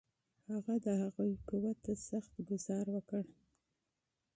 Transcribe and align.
هغه 0.51 0.73
د 0.85 0.87
هغوی 1.01 1.33
قوت 1.49 1.77
ته 1.85 1.93
سخت 2.09 2.33
ګوزار 2.47 2.85
ورکړ. 2.95 3.23